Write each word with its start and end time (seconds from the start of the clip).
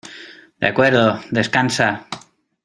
de 0.59 0.65
acuerdo, 0.65 1.19
descansa. 1.29 2.07